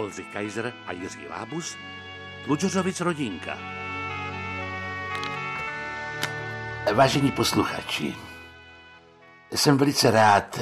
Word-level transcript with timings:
Oldřich 0.00 0.26
Kaiser 0.32 0.74
a 0.86 0.92
Jiří 0.92 1.28
Lábus, 1.28 1.76
Tlučořovic 2.44 3.00
rodinka. 3.00 3.58
Vážení 6.94 7.32
posluchači, 7.32 8.16
jsem 9.50 9.78
velice 9.78 10.10
rád, 10.10 10.58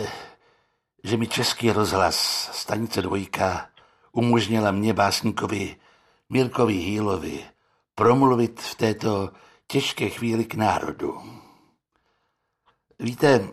že 1.05 1.17
mi 1.17 1.27
Český 1.27 1.73
rozhlas 1.73 2.51
stanice 2.53 3.03
dvojka 3.03 3.71
umožnila 4.13 4.71
mě 4.71 4.95
básníkovi 4.95 5.77
Mirkovi 6.29 6.75
Hýlovi 6.75 7.45
promluvit 7.95 8.61
v 8.61 8.75
této 8.75 9.31
těžké 9.67 10.09
chvíli 10.09 10.45
k 10.45 10.55
národu. 10.55 11.23
Víte, 12.99 13.49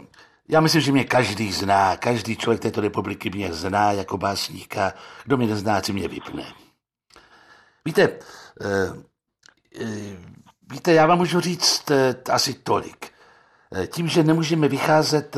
já 0.47 0.61
myslím, 0.61 0.81
že 0.81 0.91
mě 0.91 1.03
každý 1.03 1.51
zná, 1.51 1.97
každý 1.97 2.35
člověk 2.35 2.61
této 2.61 2.81
republiky 2.81 3.29
mě 3.29 3.53
zná 3.53 3.91
jako 3.91 4.17
básníka. 4.17 4.93
Kdo 5.23 5.37
mě 5.37 5.47
nezná, 5.47 5.81
si 5.81 5.93
mě 5.93 6.07
vypne. 6.07 6.43
Víte, 7.85 8.01
eh, 8.61 8.93
eh, 9.81 10.17
víte, 10.71 10.93
já 10.93 11.05
vám 11.05 11.17
můžu 11.17 11.39
říct 11.39 11.91
eh, 11.91 12.15
asi 12.29 12.53
tolik. 12.53 13.11
Tím, 13.87 14.07
že 14.07 14.23
nemůžeme 14.23 14.67
vycházet 14.67 15.37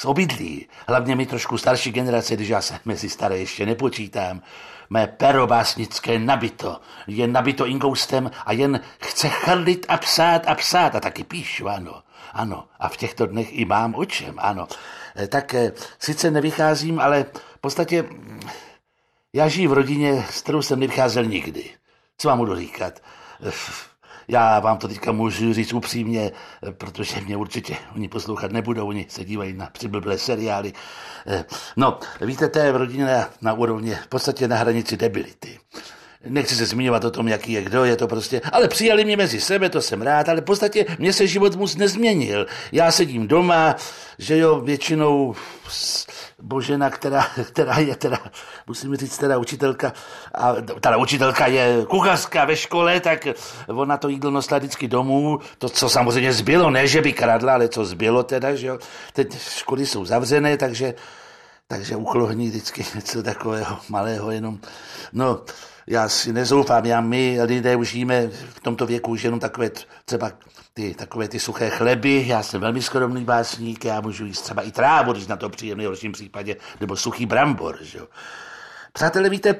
z 0.00 0.04
obydlí, 0.04 0.68
hlavně 0.88 1.16
my 1.16 1.26
trošku 1.26 1.58
starší 1.58 1.92
generace, 1.92 2.34
když 2.34 2.48
já 2.48 2.60
se 2.60 2.80
mezi 2.84 3.08
staré 3.08 3.38
ještě 3.38 3.66
nepočítám, 3.66 4.42
mé 4.90 5.06
pero 5.06 5.46
básnické 5.46 6.18
nabito, 6.18 6.80
je 7.06 7.26
nabito 7.26 7.66
ingoustem 7.66 8.30
a 8.46 8.52
jen 8.52 8.80
chce 9.00 9.28
chrlit 9.28 9.86
a 9.88 9.96
psát 9.96 10.46
a 10.46 10.54
psát 10.54 10.94
a 10.94 11.00
taky 11.00 11.24
píšu, 11.24 11.68
ano. 11.68 12.02
Ano, 12.32 12.68
a 12.78 12.88
v 12.88 12.96
těchto 12.96 13.26
dnech 13.26 13.58
i 13.58 13.64
mám 13.64 13.94
o 13.94 14.04
čem, 14.04 14.34
ano. 14.38 14.68
Eh, 15.16 15.28
tak 15.28 15.54
eh, 15.54 15.72
sice 15.98 16.30
nevycházím, 16.30 17.00
ale 17.00 17.26
v 17.54 17.60
podstatě 17.60 18.04
já 19.32 19.48
žiju 19.48 19.70
v 19.70 19.72
rodině, 19.72 20.26
s 20.30 20.42
kterou 20.42 20.62
jsem 20.62 20.80
nevycházel 20.80 21.24
nikdy. 21.24 21.70
Co 22.18 22.28
vám 22.28 22.38
budu 22.38 22.56
říkat? 22.56 23.00
Eh, 24.28 24.32
já 24.32 24.60
vám 24.60 24.78
to 24.78 24.88
teďka 24.88 25.12
můžu 25.12 25.52
říct 25.52 25.72
upřímně, 25.72 26.30
protože 26.70 27.20
mě 27.20 27.36
určitě 27.36 27.76
oni 27.96 28.08
poslouchat 28.08 28.52
nebudou, 28.52 28.88
oni 28.88 29.06
se 29.08 29.24
dívají 29.24 29.52
na 29.52 29.66
přiblblé 29.72 30.18
seriály. 30.18 30.72
No, 31.76 31.98
víte, 32.20 32.48
to 32.48 32.58
je 32.58 32.72
v 32.72 32.76
rodině 32.76 33.04
na, 33.04 33.30
na 33.42 33.52
úrovni, 33.52 33.94
v 33.94 34.06
podstatě 34.06 34.48
na 34.48 34.56
hranici 34.56 34.96
debility. 34.96 35.58
Nechci 36.26 36.56
se 36.56 36.66
zmiňovat 36.66 37.04
o 37.04 37.10
tom, 37.10 37.28
jaký 37.28 37.52
je 37.52 37.62
kdo, 37.62 37.84
je 37.84 37.96
to 37.96 38.08
prostě, 38.08 38.40
ale 38.52 38.68
přijali 38.68 39.04
mě 39.04 39.16
mezi 39.16 39.40
sebe, 39.40 39.68
to 39.68 39.82
jsem 39.82 40.02
rád, 40.02 40.28
ale 40.28 40.40
v 40.40 40.44
podstatě 40.44 40.86
mě 40.98 41.12
se 41.12 41.26
život 41.26 41.56
moc 41.56 41.76
nezměnil. 41.76 42.46
Já 42.72 42.90
sedím 42.90 43.28
doma, 43.28 43.76
že 44.18 44.38
jo, 44.38 44.60
většinou 44.60 45.34
Božena, 46.42 46.90
která, 46.90 47.26
která 47.44 47.78
je 47.78 47.96
teda, 47.96 48.18
musím 48.66 48.96
říct, 48.96 49.18
teda 49.18 49.38
učitelka, 49.38 49.92
a 50.34 50.54
teda 50.80 50.96
učitelka 50.96 51.46
je 51.46 51.86
kuchařka 51.88 52.44
ve 52.44 52.56
škole, 52.56 53.00
tak 53.00 53.26
ona 53.66 53.96
to 53.96 54.08
jídlo 54.08 54.30
nosila 54.30 54.58
vždycky 54.58 54.88
domů, 54.88 55.38
to, 55.58 55.68
co 55.68 55.88
samozřejmě 55.88 56.32
zbylo, 56.32 56.70
ne, 56.70 56.86
že 56.86 57.00
by 57.00 57.12
kradla, 57.12 57.54
ale 57.54 57.68
co 57.68 57.84
zbylo 57.84 58.22
teda, 58.22 58.54
že 58.54 58.66
jo. 58.66 58.78
Teď 59.12 59.38
školy 59.38 59.86
jsou 59.86 60.04
zavřené, 60.04 60.56
takže, 60.56 60.94
takže 61.68 61.96
uchlohní 61.96 62.48
vždycky 62.48 62.84
něco 62.94 63.22
takového 63.22 63.78
malého 63.88 64.30
jenom. 64.30 64.58
No, 65.12 65.40
já 65.86 66.08
si 66.08 66.32
nezoufám, 66.32 66.86
já 66.86 67.00
my 67.00 67.38
lidé 67.42 67.76
už 67.76 67.94
jíme 67.94 68.28
v 68.28 68.60
tomto 68.60 68.86
věku 68.86 69.10
už 69.10 69.22
jenom 69.22 69.40
takové 69.40 69.70
třeba 70.04 70.32
ty, 70.78 70.94
takové 70.94 71.28
ty 71.28 71.40
suché 71.40 71.70
chleby, 71.70 72.24
já 72.26 72.42
jsem 72.42 72.60
velmi 72.60 72.82
skromný 72.82 73.24
básník, 73.24 73.84
já 73.84 74.00
můžu 74.00 74.26
jíst 74.26 74.42
třeba 74.42 74.62
i 74.62 74.72
trávu, 74.72 75.12
když 75.12 75.26
na 75.26 75.36
to 75.36 75.50
příjemný 75.50 75.84
v 75.84 75.88
horším 75.88 76.12
případě, 76.12 76.56
nebo 76.80 76.96
suchý 76.96 77.26
brambor, 77.26 77.78
že 77.82 77.98
jo. 77.98 78.06
Přátelé, 78.98 79.28
víte, 79.28 79.56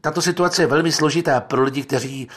tato 0.00 0.22
situace 0.22 0.62
je 0.62 0.66
velmi 0.66 0.92
složitá 0.92 1.40
pro 1.40 1.62
lidi, 1.62 1.82
kteří, 1.82 2.28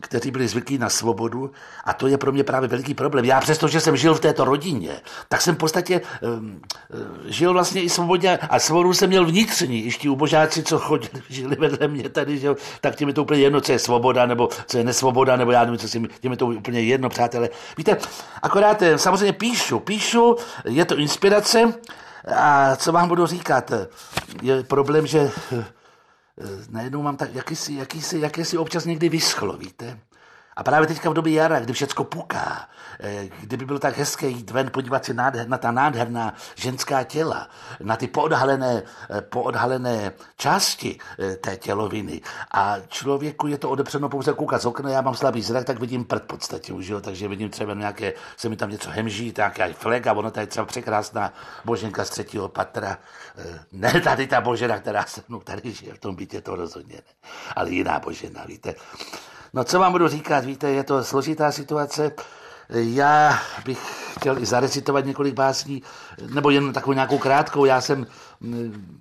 kteří 0.00 0.30
byli 0.30 0.48
zvyklí 0.48 0.78
na 0.78 0.88
svobodu 0.88 1.50
a 1.84 1.92
to 1.92 2.06
je 2.06 2.18
pro 2.18 2.32
mě 2.32 2.44
právě 2.44 2.68
veliký 2.68 2.94
problém. 2.94 3.24
Já 3.24 3.40
přesto, 3.40 3.68
že 3.68 3.80
jsem 3.80 3.96
žil 3.96 4.14
v 4.14 4.20
této 4.20 4.44
rodině, 4.44 5.00
tak 5.28 5.40
jsem 5.40 5.54
v 5.54 5.58
podstatě 5.58 6.00
žil 7.26 7.52
vlastně 7.52 7.82
i 7.82 7.88
svobodně 7.88 8.38
a 8.38 8.58
svobodu 8.58 8.92
jsem 8.92 9.08
měl 9.08 9.26
vnitřní. 9.26 9.84
Ještě 9.84 10.10
ubožáci, 10.10 10.62
co 10.62 10.78
chodili, 10.78 11.22
žili 11.28 11.56
vedle 11.56 11.88
mě 11.88 12.08
tady, 12.08 12.38
že, 12.38 12.48
tak 12.80 12.96
těm 12.96 13.08
je 13.08 13.14
to 13.14 13.22
úplně 13.22 13.40
jedno, 13.40 13.60
co 13.60 13.72
je 13.72 13.78
svoboda, 13.78 14.26
nebo 14.26 14.48
co 14.66 14.78
je 14.78 14.84
nesvoboda, 14.84 15.36
nebo 15.36 15.50
já 15.50 15.64
nevím, 15.64 15.78
co 15.78 15.88
si, 15.88 16.02
těm 16.20 16.30
je 16.30 16.36
to 16.36 16.46
úplně 16.46 16.80
jedno, 16.80 17.08
přátelé. 17.08 17.48
Víte, 17.76 17.96
akorát 18.42 18.82
samozřejmě 18.96 19.32
píšu, 19.32 19.80
píšu, 19.80 20.36
je 20.64 20.84
to 20.84 20.96
inspirace, 20.96 21.74
a 22.36 22.76
co 22.76 22.92
vám 22.92 23.08
budu 23.08 23.26
říkat? 23.26 23.72
Je 24.42 24.62
problém, 24.62 25.06
že 25.06 25.30
eh, 25.52 25.64
najednou 26.70 27.02
mám 27.02 27.16
tak 27.16 27.34
jakýsi, 27.34 27.74
jakýsi, 27.74 28.18
jakýsi 28.18 28.58
občas 28.58 28.84
někdy 28.84 29.08
vyschlo, 29.08 29.56
víte? 29.56 29.98
A 30.56 30.62
právě 30.62 30.88
teďka 30.88 31.10
v 31.10 31.14
době 31.14 31.32
jara, 31.32 31.60
kdy 31.60 31.72
všecko 31.72 32.04
puká, 32.04 32.68
eh, 33.00 33.28
kdyby 33.40 33.64
bylo 33.64 33.78
tak 33.78 33.98
hezké 33.98 34.28
jít 34.28 34.50
ven, 34.50 34.70
podívat 34.70 35.04
se 35.04 35.14
na 35.14 35.58
ta 35.58 35.70
nádherná 35.70 36.34
ženská 36.54 37.04
těla, 37.04 37.48
na 37.80 37.96
ty 37.96 38.06
poodhalené, 38.06 38.82
eh, 39.10 39.20
poodhalené 39.20 40.12
části 40.36 40.98
eh, 41.18 41.36
té 41.36 41.56
těloviny. 41.56 42.20
A 42.50 42.76
člověku 42.88 43.46
je 43.46 43.58
to 43.58 43.70
odepřeno 43.70 44.08
pouze 44.08 44.32
koukat 44.32 44.62
z 44.62 44.66
okna, 44.66 44.90
já 44.90 45.00
mám 45.00 45.14
slabý 45.14 45.42
zrak, 45.42 45.64
tak 45.64 45.80
vidím 45.80 46.04
prd 46.04 46.22
v 46.22 46.26
podstatě 46.26 46.72
už, 46.72 46.86
jo? 46.86 47.00
takže 47.00 47.28
vidím 47.28 47.50
třeba 47.50 47.74
nějaké, 47.74 48.12
se 48.36 48.48
mi 48.48 48.56
tam 48.56 48.70
něco 48.70 48.90
hemží, 48.90 49.34
nějaký 49.36 49.72
flek 49.72 50.06
a 50.06 50.12
ono 50.12 50.30
tady 50.30 50.46
třeba 50.46 50.66
překrásná 50.66 51.32
boženka 51.64 52.04
z 52.04 52.10
třetího 52.10 52.48
patra. 52.48 52.98
Ne 53.72 54.00
tady 54.00 54.26
ta 54.26 54.40
božena, 54.40 54.78
která 54.78 55.04
se 55.04 55.22
mnou 55.28 55.40
tady 55.40 55.72
žije 55.72 55.94
v 55.94 55.98
tom 55.98 56.14
bytě, 56.14 56.40
to 56.40 56.56
rozhodně 56.56 56.96
ne, 56.96 57.30
ale 57.56 57.70
jiná 57.70 57.98
božena, 57.98 58.44
víte. 58.46 58.74
No 59.56 59.64
co 59.64 59.78
vám 59.78 59.92
budu 59.92 60.08
říkat, 60.08 60.44
víte, 60.44 60.70
je 60.70 60.84
to 60.84 61.04
složitá 61.04 61.52
situace. 61.52 62.12
Já 62.70 63.38
bych 63.64 64.12
chtěl 64.18 64.38
i 64.38 64.46
zarecitovat 64.46 65.04
několik 65.04 65.34
básní, 65.34 65.82
nebo 66.34 66.50
jen 66.50 66.72
takovou 66.72 66.92
nějakou 66.92 67.18
krátkou. 67.18 67.64
Já 67.64 67.80
jsem 67.80 68.06
mm, 68.40 68.98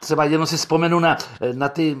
třeba 0.00 0.24
jenom 0.24 0.46
si 0.46 0.56
vzpomenu 0.56 1.00
na, 1.00 1.16
na 1.52 1.68
ty 1.68 1.98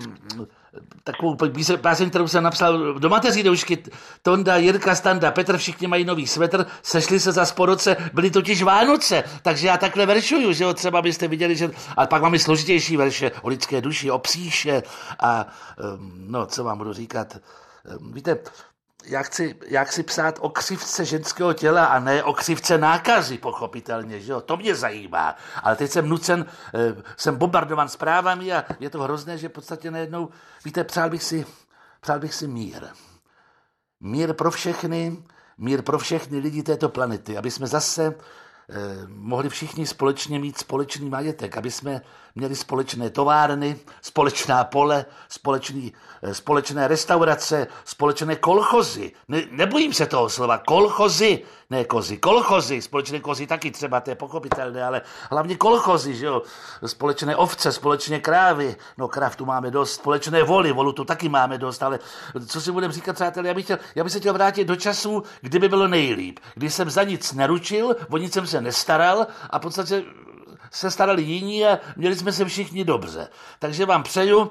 takovou 1.04 1.36
báseň, 1.80 2.10
kterou 2.10 2.28
jsem 2.28 2.44
napsal 2.44 2.94
do 2.94 3.08
mateří 3.08 3.42
doušky. 3.42 3.84
Tonda, 4.22 4.56
Jirka, 4.56 4.94
Standa, 4.94 5.30
Petr, 5.30 5.56
všichni 5.56 5.86
mají 5.86 6.04
nový 6.04 6.26
svetr, 6.26 6.66
sešli 6.82 7.20
se 7.20 7.32
za 7.32 7.44
sporoce, 7.46 7.96
byly 8.12 8.30
totiž 8.30 8.62
Vánoce, 8.62 9.24
takže 9.42 9.66
já 9.66 9.76
takhle 9.76 10.06
veršuju, 10.06 10.52
že 10.52 10.64
jo, 10.64 10.74
třeba 10.74 11.02
byste 11.02 11.28
viděli, 11.28 11.56
že... 11.56 11.70
A 11.96 12.06
pak 12.06 12.22
mám 12.22 12.34
i 12.34 12.38
složitější 12.38 12.96
verše 12.96 13.30
o 13.42 13.48
lidské 13.48 13.80
duši, 13.80 14.10
o 14.10 14.18
psíše 14.18 14.82
a 15.20 15.46
no, 16.26 16.46
co 16.46 16.64
vám 16.64 16.78
budu 16.78 16.92
říkat, 16.92 17.36
víte, 18.12 18.38
já 19.04 19.22
chci, 19.22 19.56
já 19.66 19.84
chci 19.84 20.02
psát 20.02 20.38
o 20.40 20.48
křivce 20.48 21.04
ženského 21.04 21.52
těla 21.52 21.86
a 21.86 21.98
ne 21.98 22.24
o 22.24 22.32
křivce 22.32 22.78
nákazy, 22.78 23.38
pochopitelně, 23.38 24.20
že 24.20 24.32
jo? 24.32 24.40
To 24.40 24.56
mě 24.56 24.74
zajímá. 24.74 25.36
Ale 25.62 25.76
teď 25.76 25.90
jsem 25.90 26.08
nucen, 26.08 26.46
ehm, 26.72 27.02
jsem 27.16 27.36
bombardovan 27.36 27.88
zprávami 27.88 28.52
a 28.52 28.64
je 28.80 28.90
to 28.90 29.02
hrozné, 29.02 29.38
že 29.38 29.48
v 29.48 29.52
podstatě 29.52 29.90
najednou, 29.90 30.28
víte, 30.64 30.84
přál 30.84 31.10
bych 31.10 31.22
si, 31.22 31.46
přál 32.00 32.20
bych 32.20 32.34
si 32.34 32.48
mír. 32.48 32.86
Mír 34.00 34.32
pro 34.32 34.50
všechny, 34.50 35.22
mír 35.58 35.82
pro 35.82 35.98
všechny 35.98 36.38
lidi 36.38 36.62
této 36.62 36.88
planety, 36.88 37.38
aby 37.38 37.50
jsme 37.50 37.66
zase 37.66 38.14
mohli 39.08 39.48
všichni 39.48 39.86
společně 39.86 40.38
mít 40.38 40.58
společný 40.58 41.10
majetek, 41.10 41.56
aby 41.56 41.70
jsme 41.70 42.02
měli 42.34 42.56
společné 42.56 43.10
továrny, 43.10 43.78
společná 44.02 44.64
pole, 44.64 45.04
společný, 45.28 45.92
eh, 46.22 46.34
společné 46.34 46.88
restaurace, 46.88 47.66
společné 47.84 48.36
kolchozy. 48.36 49.12
Ne, 49.28 49.42
nebojím 49.50 49.92
se 49.92 50.06
toho 50.06 50.28
slova, 50.28 50.58
kolchozy, 50.58 51.42
ne 51.70 51.84
kozy, 51.84 52.16
kolchozy, 52.16 52.82
společné 52.82 53.20
kozy 53.20 53.46
taky 53.46 53.70
třeba, 53.70 54.00
to 54.00 54.10
je 54.10 54.16
pochopitelné, 54.16 54.84
ale 54.84 55.02
hlavně 55.30 55.56
kolchozy, 55.56 56.14
že 56.14 56.26
jo, 56.26 56.42
společné 56.86 57.36
ovce, 57.36 57.72
společné 57.72 58.20
krávy, 58.20 58.76
no 58.98 59.08
kráv 59.08 59.36
tu 59.36 59.44
máme 59.44 59.70
dost, 59.70 59.94
společné 59.94 60.42
voly, 60.42 60.72
volu 60.72 60.92
tu 60.92 61.04
taky 61.04 61.28
máme 61.28 61.58
dost, 61.58 61.82
ale 61.82 61.98
co 62.46 62.60
si 62.60 62.72
budeme 62.72 62.92
říkat, 62.92 63.12
přátelé, 63.12 63.48
já 63.48 63.54
bych, 63.54 63.64
chtěl, 63.64 63.78
já 63.94 64.04
bych 64.04 64.12
se 64.12 64.20
chtěl 64.20 64.32
vrátit 64.32 64.64
do 64.64 64.76
času, 64.76 65.22
kdyby 65.40 65.68
bylo 65.68 65.88
nejlíp, 65.88 66.40
kdy 66.54 66.70
jsem 66.70 66.90
za 66.90 67.02
nic 67.02 67.32
neručil, 67.32 67.96
o 68.10 68.16
nic 68.18 68.32
jsem 68.32 68.46
se 68.52 68.60
nestaral 68.60 69.26
a 69.50 69.58
v 69.58 69.62
podstatě 69.62 70.04
se 70.70 70.90
starali 70.90 71.22
jiní 71.22 71.66
a 71.66 71.78
měli 71.96 72.16
jsme 72.16 72.32
se 72.32 72.44
všichni 72.44 72.84
dobře. 72.84 73.28
Takže 73.58 73.86
vám 73.86 74.02
přeju, 74.02 74.50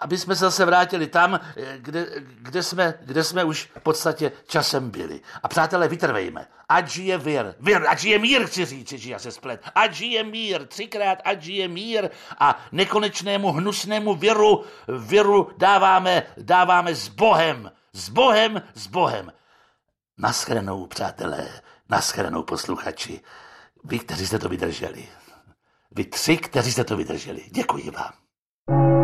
aby 0.00 0.18
jsme 0.18 0.36
se 0.36 0.44
zase 0.44 0.64
vrátili 0.64 1.06
tam, 1.06 1.40
kde, 1.76 2.06
kde, 2.18 2.62
jsme, 2.62 2.94
kde 3.02 3.24
jsme 3.24 3.44
už 3.44 3.70
v 3.76 3.80
podstatě 3.80 4.32
časem 4.46 4.90
byli. 4.90 5.20
A 5.42 5.48
přátelé, 5.48 5.88
vytrvejme. 5.88 6.46
Ať 6.68 6.88
žije 6.88 7.18
vír. 7.18 7.54
Vír, 7.60 7.82
ať 7.88 7.98
žije 7.98 8.18
mír, 8.18 8.46
chci 8.46 8.64
říct, 8.64 8.92
že 8.92 9.10
já 9.10 9.18
se 9.18 9.30
splet. 9.30 9.62
Ať 9.74 9.92
žije 9.92 10.24
mír, 10.24 10.66
třikrát, 10.66 11.18
ať 11.24 11.42
žije 11.42 11.68
mír 11.68 12.08
a 12.38 12.58
nekonečnému 12.72 13.52
hnusnému 13.52 14.14
viru, 14.14 14.64
viru 14.88 15.50
dáváme, 15.58 16.22
dáváme 16.36 16.94
s 16.94 17.08
Bohem. 17.08 17.70
S 17.92 18.08
Bohem, 18.08 18.62
s 18.74 18.86
Bohem. 18.86 19.32
Naschledanou, 20.18 20.86
přátelé, 20.86 21.48
naschledanou 21.90 22.42
posluchači. 22.42 23.20
Vy, 23.84 23.98
kteří 23.98 24.26
jste 24.26 24.38
to 24.38 24.48
vydrželi. 24.48 25.08
Vy 25.90 26.04
tři, 26.04 26.36
kteří 26.36 26.72
jste 26.72 26.84
to 26.84 26.96
vydrželi. 26.96 27.42
Děkuji 27.50 27.90
vám. 27.90 29.01